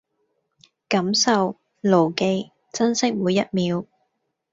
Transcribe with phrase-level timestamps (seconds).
[0.87, 3.85] 感受、牢記、珍惜每一秒